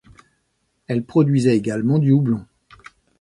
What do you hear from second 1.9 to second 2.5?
du houblon.